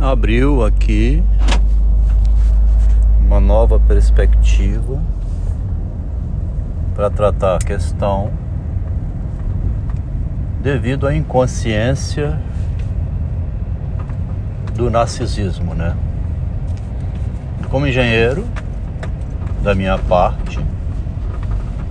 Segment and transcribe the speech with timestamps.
[0.00, 1.22] abriu aqui
[3.20, 4.98] uma nova perspectiva
[6.94, 8.30] para tratar a questão
[10.62, 12.40] devido à inconsciência
[14.74, 15.94] do narcisismo, né?
[17.68, 18.46] Como engenheiro,
[19.62, 20.58] da minha parte,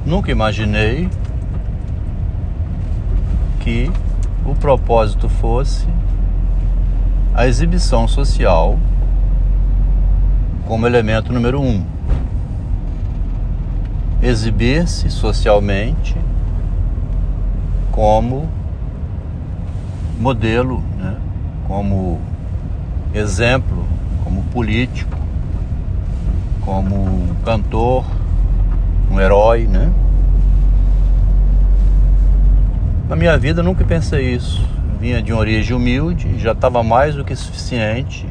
[0.04, 1.08] nunca imaginei
[3.60, 3.92] que
[4.46, 5.88] o propósito fosse
[7.40, 8.78] a exibição social
[10.68, 11.86] como elemento número um.
[14.22, 16.18] Exibir-se socialmente
[17.94, 18.50] como
[20.20, 21.16] modelo, né?
[21.66, 22.20] como
[23.14, 23.86] exemplo,
[24.26, 25.18] como político,
[26.66, 28.04] como cantor,
[29.10, 29.90] um herói, né?
[33.08, 34.79] Na minha vida nunca pensei isso.
[35.00, 38.28] Vinha de uma origem humilde, já estava mais do que suficiente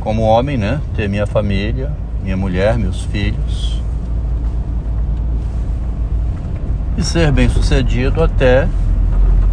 [0.00, 0.80] como homem, né?
[0.96, 3.80] Ter minha família, minha mulher, meus filhos.
[6.96, 8.66] E ser bem sucedido até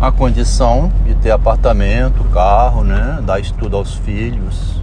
[0.01, 3.19] a condição de ter apartamento, carro, né?
[3.25, 4.81] Dar estudo aos filhos.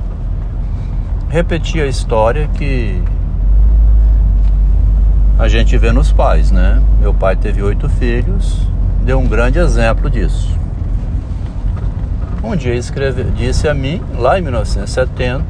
[1.29, 3.03] Repetir a história que
[5.39, 6.83] a gente vê nos pais, né?
[7.01, 8.61] Meu pai teve oito filhos,
[9.05, 10.57] deu um grande exemplo disso.
[12.43, 15.45] Um dia escreve, disse a mim, lá em 1970,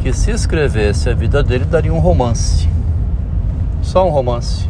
[0.00, 2.68] que se escrevesse a vida dele daria um romance.
[3.82, 4.68] Só um romance.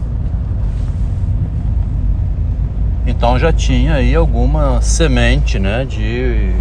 [3.07, 6.53] Então já tinha aí alguma semente, né, de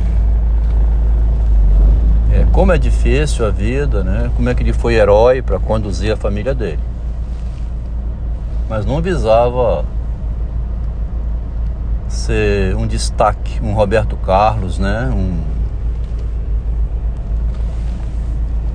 [2.31, 4.29] é, como é difícil a vida, né?
[4.35, 6.79] Como é que ele foi herói para conduzir a família dele.
[8.69, 9.85] Mas não visava
[12.27, 15.09] ser um destaque, um Roberto Carlos, né?
[15.13, 15.39] Um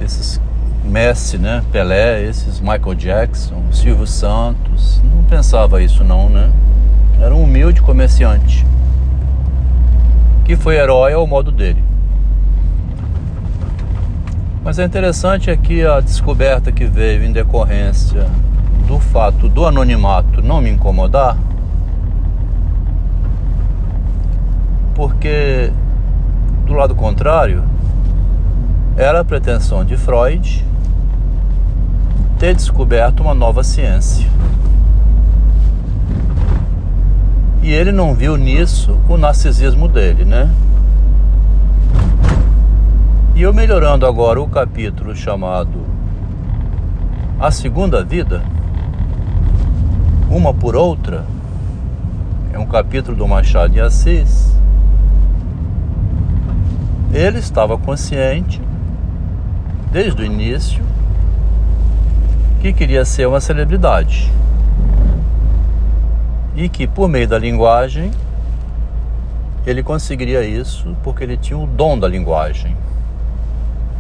[0.03, 0.41] esses
[0.83, 1.63] Messi, né?
[1.71, 5.03] Pelé, esses Michael Jackson, Silvio Santos.
[5.05, 6.51] Não pensava isso não, né?
[7.21, 8.67] Era um humilde comerciante
[10.45, 11.85] que foi herói ao modo dele.
[14.65, 18.27] Mas é interessante aqui a descoberta que veio em decorrência
[18.89, 21.37] do fato do anonimato não me incomodar,
[24.95, 25.73] porque
[26.67, 27.65] do lado contrário
[28.97, 30.65] era a pretensão de Freud
[32.39, 34.29] ter descoberto uma nova ciência.
[37.63, 40.51] E ele não viu nisso o narcisismo dele, né?
[43.35, 45.87] E eu melhorando agora o capítulo chamado
[47.39, 48.43] A Segunda Vida,
[50.29, 51.25] uma por outra,
[52.53, 54.55] é um capítulo do Machado de Assis.
[57.23, 58.61] Ele estava consciente,
[59.93, 60.83] desde o início,
[62.61, 64.29] que queria ser uma celebridade
[66.57, 68.11] e que, por meio da linguagem,
[69.65, 72.77] ele conseguiria isso porque ele tinha o dom da linguagem.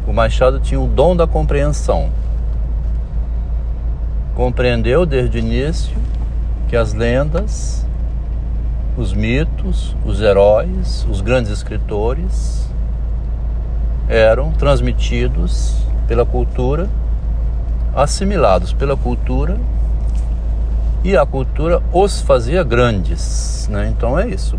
[0.04, 2.10] O Machado tinha o dom da compreensão.
[4.34, 5.96] Compreendeu desde o início
[6.68, 7.86] que as lendas,
[8.96, 12.62] os mitos, os heróis, os grandes escritores
[14.12, 15.74] eram transmitidos
[16.06, 16.86] pela cultura,
[17.96, 19.56] assimilados pela cultura
[21.02, 23.66] e a cultura os fazia grandes.
[23.70, 23.88] Né?
[23.88, 24.58] Então é isso.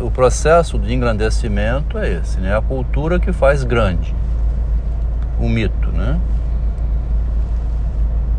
[0.00, 2.38] O, processo de engrandecimento é esse.
[2.38, 2.56] Né?
[2.56, 4.14] A cultura que faz grande
[5.40, 6.16] um mito, né?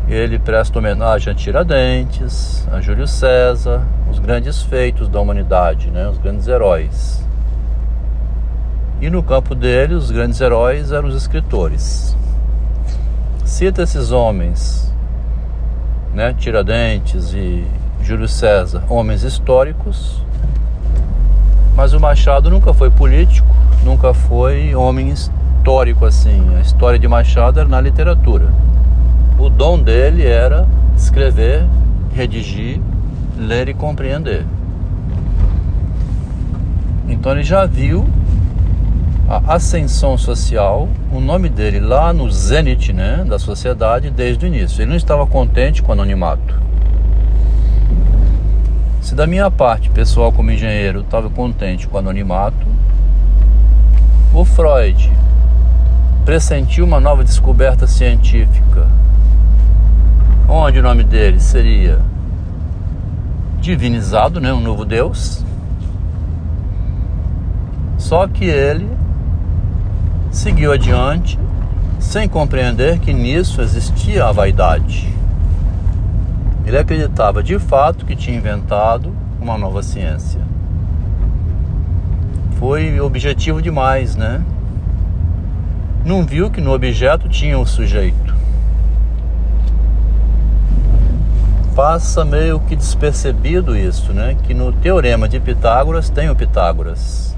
[0.08, 6.08] Ele presta homenagem a Tiradentes, a Júlio César, os grandes feitos da humanidade, né?
[6.08, 7.25] Os grandes heróis.
[9.06, 12.16] E no campo dele, os grandes heróis eram os escritores.
[13.44, 14.92] Cita esses homens,
[16.12, 16.34] né?
[16.36, 17.64] Tiradentes e
[18.02, 20.20] Júlio César, homens históricos,
[21.76, 23.46] mas o Machado nunca foi político,
[23.84, 26.42] nunca foi homem histórico assim.
[26.56, 28.52] A história de Machado era na literatura.
[29.38, 30.66] O dom dele era
[30.96, 31.64] escrever,
[32.12, 32.80] redigir,
[33.38, 34.44] ler e compreender.
[37.08, 38.04] Então ele já viu
[39.28, 44.80] a ascensão social, o nome dele lá no zênite né, da sociedade desde o início.
[44.80, 46.54] Ele não estava contente com o anonimato.
[49.00, 52.66] Se da minha parte, pessoal como engenheiro, estava contente com o anonimato,
[54.32, 55.10] o Freud
[56.24, 58.86] pressentiu uma nova descoberta científica,
[60.48, 61.98] onde o nome dele seria
[63.60, 65.44] divinizado, né, um novo Deus.
[67.98, 68.88] Só que ele
[70.36, 71.38] seguiu adiante
[71.98, 75.08] sem compreender que nisso existia a vaidade.
[76.66, 80.40] Ele acreditava de fato que tinha inventado uma nova ciência.
[82.58, 84.42] Foi objetivo demais, né?
[86.04, 88.36] Não viu que no objeto tinha o sujeito.
[91.74, 94.36] Passa meio que despercebido isso, né?
[94.42, 97.35] Que no teorema de Pitágoras tem o Pitágoras.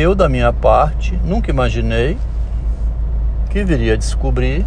[0.00, 2.16] Eu, da minha parte, nunca imaginei
[3.50, 4.64] que viria a descobrir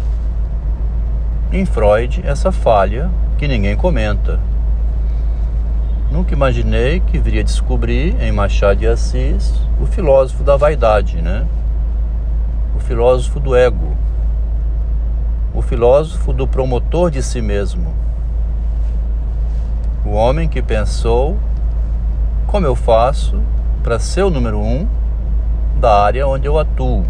[1.50, 4.38] em Freud essa falha que ninguém comenta.
[6.10, 11.46] Nunca imaginei que viria a descobrir em Machado de Assis o filósofo da vaidade, né?
[12.76, 13.96] O filósofo do ego.
[15.54, 17.94] O filósofo do promotor de si mesmo.
[20.04, 21.38] O homem que pensou
[22.46, 23.40] como eu faço
[23.82, 24.86] para ser o número um
[25.82, 27.04] da área onde eu atuo,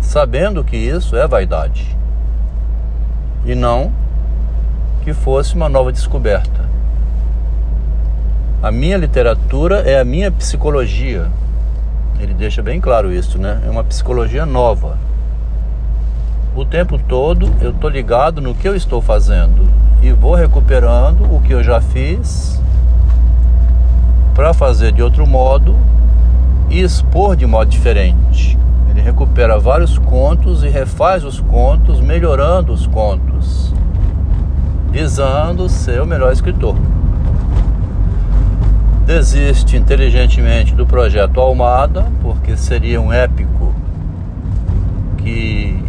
[0.00, 1.94] sabendo que isso é vaidade
[3.44, 3.92] e não
[5.02, 6.66] que fosse uma nova descoberta.
[8.62, 11.26] A minha literatura é a minha psicologia.
[12.18, 13.60] Ele deixa bem claro isso, né?
[13.66, 14.96] É uma psicologia nova.
[16.56, 19.68] O tempo todo eu estou ligado no que eu estou fazendo
[20.00, 22.58] e vou recuperando o que eu já fiz
[24.34, 25.76] para fazer de outro modo
[26.70, 28.58] e expor de modo diferente.
[28.90, 33.72] Ele recupera vários contos e refaz os contos, melhorando os contos,
[34.90, 36.74] visando ser o melhor escritor.
[39.06, 43.74] Desiste inteligentemente do projeto Almada, porque seria um épico
[45.16, 45.82] que.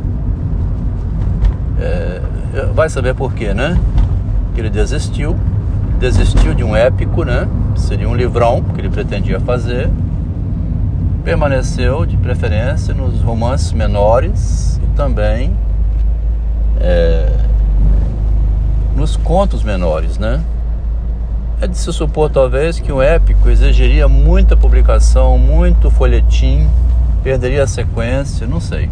[1.79, 2.21] É,
[2.73, 3.77] vai saber por quê, né?
[4.53, 5.35] Que ele desistiu.
[5.99, 7.47] Desistiu de um épico, né?
[7.75, 9.89] Seria um livrão que ele pretendia fazer
[11.29, 15.55] permaneceu de preferência nos romances menores e também
[16.81, 17.31] é,
[18.95, 20.41] nos contos menores, né?
[21.61, 26.67] É de se supor talvez que um épico exigiria muita publicação, muito folhetim,
[27.21, 28.89] perderia a sequência, não sei.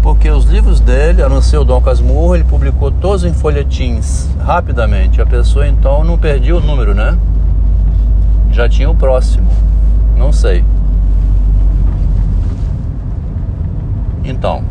[0.00, 4.28] Porque os livros dele, a não ser o Dom Casmurro, ele publicou todos em folhetins
[4.38, 5.20] rapidamente.
[5.20, 7.18] A pessoa então não perdia o número, né?
[8.52, 9.63] Já tinha o próximo.
[10.16, 10.64] Não sei.
[14.24, 14.64] Então,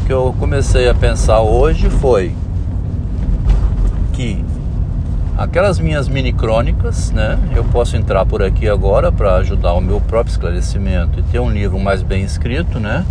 [0.00, 2.34] o que eu comecei a pensar hoje foi
[4.12, 4.44] que
[5.36, 7.38] aquelas minhas mini crônicas, né?
[7.54, 11.50] Eu posso entrar por aqui agora para ajudar o meu próprio esclarecimento e ter um
[11.50, 13.04] livro mais bem escrito, né?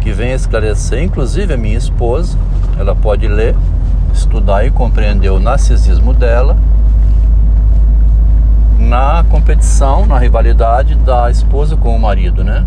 [0.00, 2.36] Que venha esclarecer, inclusive a minha esposa,
[2.78, 3.54] ela pode ler,
[4.12, 6.56] estudar e compreender o narcisismo dela
[8.94, 12.64] na competição, na rivalidade da esposa com o marido, né?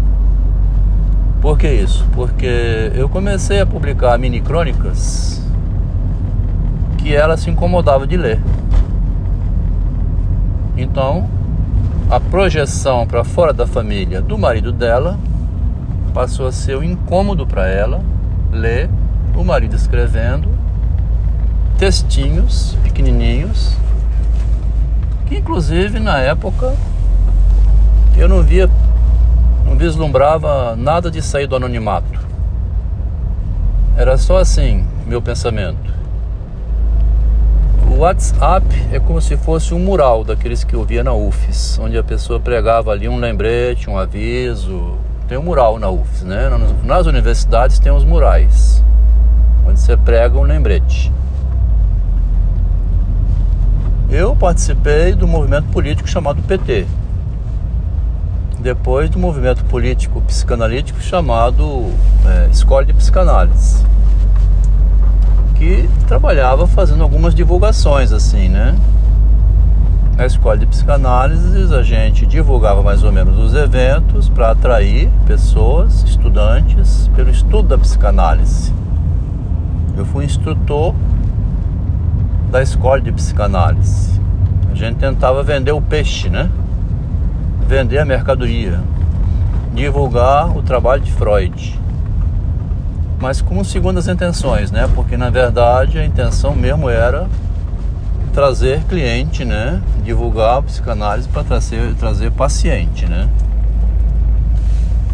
[1.39, 2.05] Por que isso?
[2.11, 5.41] Porque eu comecei a publicar mini crônicas
[6.97, 8.41] que ela se incomodava de ler.
[10.75, 11.29] Então,
[12.11, 15.17] a projeção para fora da família do marido dela
[16.13, 18.01] passou a ser um incômodo para ela
[18.51, 18.89] ler
[19.33, 20.49] o marido escrevendo
[21.77, 23.77] textinhos pequenininhos
[25.27, 26.73] que inclusive na época
[28.17, 28.69] eu não via,
[29.65, 32.19] não vislumbrava nada de sair do anonimato.
[33.95, 35.95] Era só assim meu pensamento.
[37.91, 41.97] O WhatsApp é como se fosse um mural daqueles que eu via na UFES, onde
[41.97, 44.97] a pessoa pregava ali um lembrete, um aviso.
[45.27, 46.49] Tem um mural na UFES, né?
[46.83, 48.83] Nas universidades tem os murais,
[49.65, 51.11] onde você prega um lembrete.
[54.09, 56.87] Eu participei do movimento político chamado PT.
[58.57, 61.91] Depois do movimento político psicanalítico chamado
[62.25, 63.85] é, Escola de Psicanálise.
[65.55, 68.77] Que trabalhava fazendo algumas divulgações assim, né?
[70.15, 76.03] Na escola de psicanálise, a gente divulgava mais ou menos os eventos para atrair pessoas,
[76.03, 78.73] estudantes, pelo estudo da psicanálise.
[79.97, 80.95] Eu fui instrutor
[82.49, 84.19] da escola de psicanálise.
[84.71, 86.49] A gente tentava vender o peixe, né?
[87.67, 88.79] Vender a mercadoria,
[89.73, 91.79] divulgar o trabalho de Freud.
[93.19, 94.89] Mas com segundas intenções, né?
[94.95, 97.27] Porque na verdade a intenção mesmo era
[98.33, 99.81] trazer cliente, né?
[100.03, 103.27] Divulgar a psicanálise para trazer, trazer paciente, né?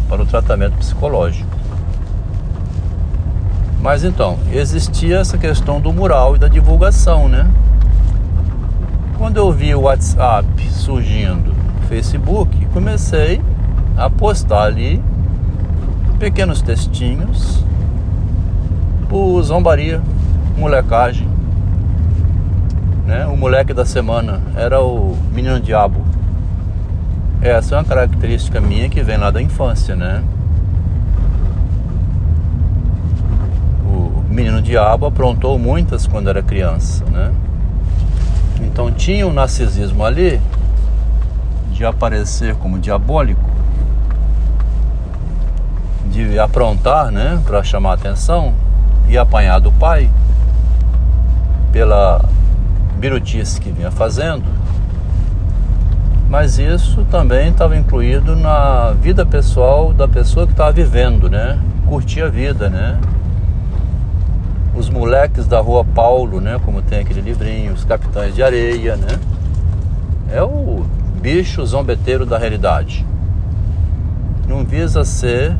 [0.08, 1.63] Para o tratamento psicológico.
[3.84, 7.48] Mas então, existia essa questão do mural e da divulgação, né?
[9.24, 11.54] quando eu vi o WhatsApp surgindo,
[11.88, 13.40] Facebook, comecei
[13.96, 15.02] a postar ali
[16.18, 17.64] pequenos textinhos
[19.08, 20.02] por zombaria,
[20.56, 21.28] molecagem.
[23.06, 23.26] Né?
[23.26, 26.04] O moleque da semana era o menino diabo.
[27.40, 30.22] Essa é uma característica minha que vem lá da infância, né?
[33.86, 37.32] O menino diabo aprontou muitas quando era criança, né?
[38.60, 40.40] Então tinha um narcisismo ali
[41.70, 43.48] de aparecer como diabólico,
[46.10, 48.52] de aprontar, né, para chamar atenção
[49.08, 50.10] e apanhar do pai
[51.70, 52.24] pela
[52.96, 54.44] birutice que vinha fazendo.
[56.28, 61.56] Mas isso também estava incluído na vida pessoal da pessoa que estava vivendo, né?
[61.86, 62.98] Curtir a vida, né?
[64.76, 66.60] Os moleques da rua Paulo, né?
[66.64, 69.18] Como tem aquele livrinho, os capitães de areia, né?
[70.32, 70.84] É o
[71.20, 73.06] bicho zombeteiro da realidade.
[74.48, 75.56] Não visa ser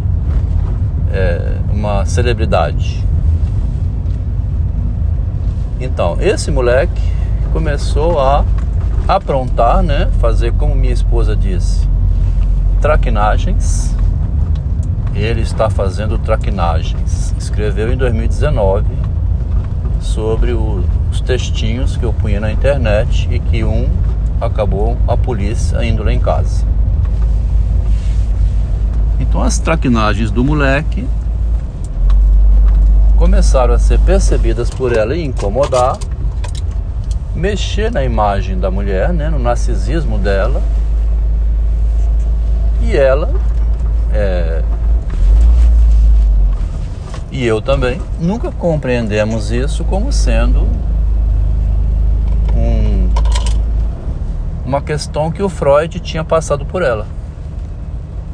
[1.12, 3.04] é, uma celebridade.
[5.80, 7.02] Então, esse moleque
[7.52, 8.44] começou a
[9.06, 10.08] aprontar, né?
[10.18, 11.88] Fazer como minha esposa disse,
[12.80, 13.94] traquinagens.
[15.14, 17.34] Ele está fazendo traquinagens.
[17.38, 18.84] Escreveu em 2019
[20.00, 23.88] sobre o, os textinhos que eu punha na internet e que um
[24.40, 26.64] acabou a polícia indo lá em casa.
[29.18, 31.06] Então as traquinagens do moleque
[33.16, 35.96] começaram a ser percebidas por ela e incomodar,
[37.34, 40.60] mexer na imagem da mulher, né, no narcisismo dela,
[42.82, 43.32] e ela
[44.12, 44.62] é,
[47.34, 50.68] e eu também nunca compreendemos isso como sendo
[52.54, 53.10] um,
[54.64, 57.08] uma questão que o Freud tinha passado por ela.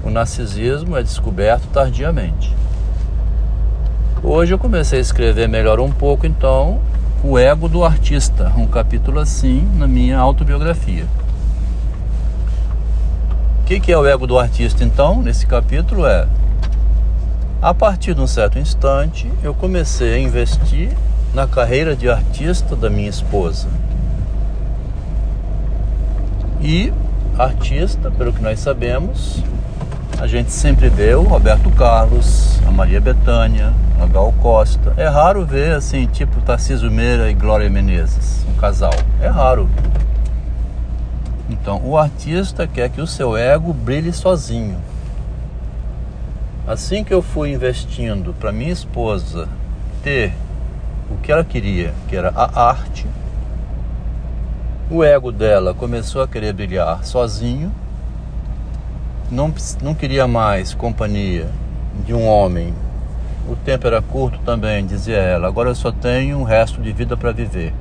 [0.04, 2.54] O narcisismo é descoberto tardiamente.
[4.23, 6.78] Hoje eu comecei a escrever melhor um pouco, então,
[7.25, 11.07] o ego do artista, um capítulo assim na minha autobiografia.
[13.62, 15.23] O que, que é o ego do artista, então?
[15.23, 16.26] Nesse capítulo é
[17.62, 20.90] a partir de um certo instante, eu comecei a investir
[21.35, 23.69] na carreira de artista da minha esposa.
[26.62, 26.93] E
[27.38, 29.43] artista, pelo que nós sabemos,
[30.19, 34.95] a gente sempre vê o Roberto Carlos, a Maria Bethânia, a Gal Costa.
[34.97, 38.95] É raro ver assim, tipo Tarcísio Meira e Glória Menezes, um casal.
[39.21, 39.69] É raro.
[41.50, 44.79] Então, o artista quer que o seu ego brilhe sozinho.
[46.71, 49.49] Assim que eu fui investindo para minha esposa
[50.05, 50.33] ter
[51.11, 53.09] o que ela queria, que era a arte,
[54.89, 57.73] o ego dela começou a querer brilhar sozinho
[59.29, 61.49] não, não queria mais companhia
[62.07, 62.73] de um homem.
[63.49, 65.49] O tempo era curto também, dizia ela.
[65.49, 67.75] Agora eu só tenho um resto de vida para viver.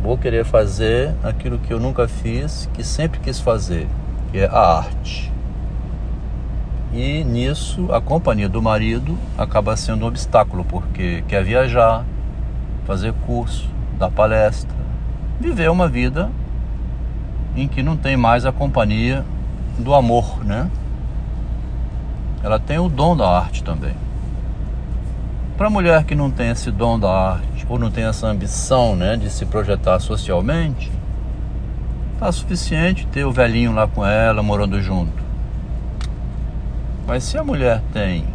[0.00, 3.88] Vou querer fazer aquilo que eu nunca fiz, que sempre quis fazer,
[4.30, 5.37] que é a arte.
[6.92, 12.04] E nisso a companhia do marido acaba sendo um obstáculo, porque quer viajar,
[12.86, 13.68] fazer curso,
[13.98, 14.74] dar palestra,
[15.38, 16.30] viver uma vida
[17.54, 19.24] em que não tem mais a companhia
[19.78, 20.70] do amor, né?
[22.42, 23.94] Ela tem o dom da arte também.
[25.56, 28.96] Para a mulher que não tem esse dom da arte ou não tem essa ambição,
[28.96, 30.90] né, de se projetar socialmente,
[32.18, 35.27] tá suficiente ter o velhinho lá com ela morando junto.
[37.08, 38.26] Mas se a mulher tem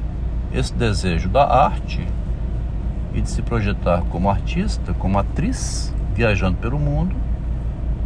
[0.52, 2.04] esse desejo da arte
[3.14, 7.16] e de se projetar como artista, como atriz, viajando pelo mundo,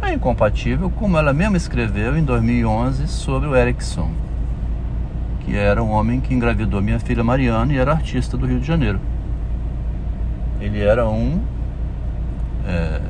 [0.02, 4.10] é incompatível, como ela mesma escreveu em 2011 sobre o Erickson,
[5.40, 8.66] que era um homem que engravidou minha filha Mariana e era artista do Rio de
[8.66, 9.00] Janeiro.
[10.60, 11.40] Ele era um
[12.66, 13.00] é,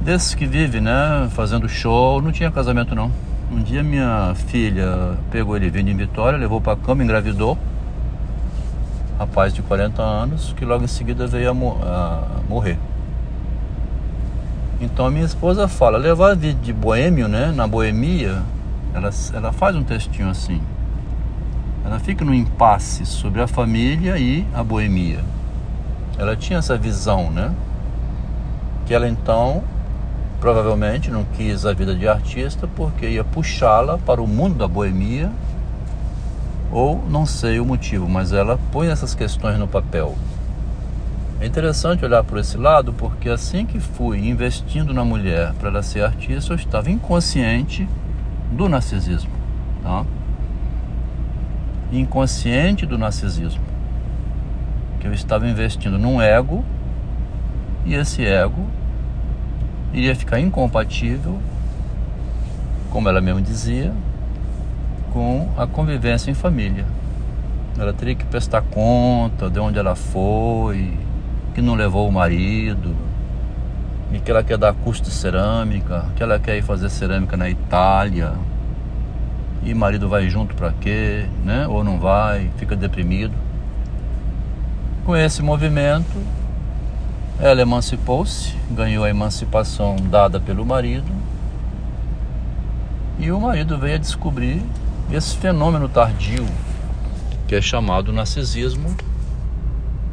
[0.00, 3.12] desses que vive, né, fazendo show, não tinha casamento não.
[3.52, 7.58] Um dia minha filha pegou ele vindo em Vitória, levou para cama, engravidou.
[9.18, 11.54] Rapaz de 40 anos, que logo em seguida veio a,
[12.38, 12.78] a morrer.
[14.80, 17.52] Então minha esposa fala, levar vídeo de boêmio, né?
[17.54, 18.42] Na boemia,
[18.94, 20.62] ela, ela faz um textinho assim.
[21.84, 25.20] Ela fica no impasse sobre a família e a boemia.
[26.16, 27.52] Ela tinha essa visão, né?
[28.86, 29.62] Que ela então
[30.42, 35.30] provavelmente não quis a vida de artista porque ia puxá-la para o mundo da boemia
[36.72, 40.16] ou não sei o motivo, mas ela põe essas questões no papel.
[41.40, 45.82] É interessante olhar por esse lado porque assim que fui investindo na mulher para ela
[45.82, 47.88] ser artista, eu estava inconsciente
[48.50, 49.30] do narcisismo.
[49.80, 50.04] Tá?
[51.92, 53.62] Inconsciente do narcisismo.
[54.98, 56.64] Que eu estava investindo num ego
[57.86, 58.81] e esse ego
[59.92, 61.38] iria ficar incompatível,
[62.90, 63.92] como ela mesmo dizia,
[65.12, 66.84] com a convivência em família.
[67.78, 70.92] Ela teria que prestar conta de onde ela foi,
[71.54, 72.94] que não levou o marido,
[74.12, 77.48] e que ela quer dar curso de cerâmica, que ela quer ir fazer cerâmica na
[77.48, 78.32] Itália.
[79.64, 81.66] E marido vai junto para quê, né?
[81.66, 83.32] Ou não vai, fica deprimido.
[85.04, 86.18] Com esse movimento,
[87.42, 91.10] ela emancipou-se, ganhou a emancipação dada pelo marido.
[93.18, 94.62] E o marido veio a descobrir
[95.10, 96.46] esse fenômeno tardio
[97.48, 98.94] que é chamado narcisismo,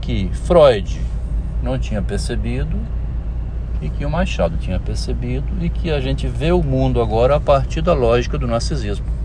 [0.01, 1.00] que Freud
[1.62, 2.75] não tinha percebido
[3.79, 7.39] e que o Machado tinha percebido e que a gente vê o mundo agora a
[7.39, 9.18] partir da lógica do narcisismo.